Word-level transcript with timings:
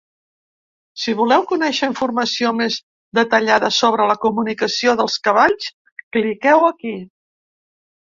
Si 1.01 1.11
voleu 1.17 1.43
conèixer 1.49 1.89
informació 1.91 2.53
més 2.61 2.77
detallada 3.17 3.69
sobre 3.75 4.07
la 4.13 4.15
comunicació 4.23 4.95
dels 5.03 5.19
cavalls 5.29 5.69
cliqueu 6.19 6.67
aquí. 6.71 6.95